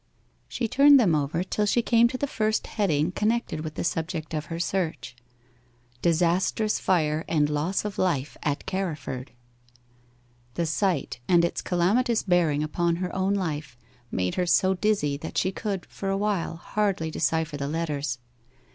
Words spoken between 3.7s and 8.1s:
the subject of her search 'Disastrous Fire and Loss of